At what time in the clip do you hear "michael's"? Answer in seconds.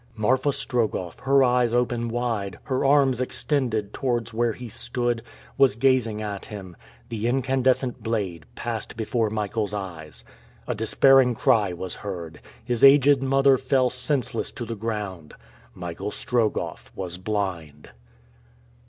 9.29-9.75